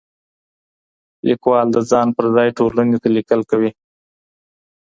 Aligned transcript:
ليکوال 1.27 1.67
د 1.73 1.77
ځان 1.91 2.07
پر 2.17 2.25
ځای 2.35 2.49
ټولني 2.57 2.97
ته 3.03 3.07
ليکل 3.17 3.41
کوي. 3.51 3.71